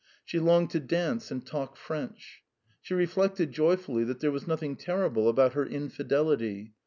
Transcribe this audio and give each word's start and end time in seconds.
She 0.25 0.39
longed 0.39 0.71
to 0.71 0.79
dance 0.79 1.29
and 1.29 1.45
talk 1.45 1.77
French. 1.77 2.41
She 2.81 2.95
reflected 2.95 3.51
joyfully 3.51 4.03
that 4.05 4.19
there 4.19 4.31
was 4.31 4.47
nothing 4.47 4.75
terrible 4.75 5.29
about 5.29 5.53
her 5.53 5.63
infidelity. 5.67 6.73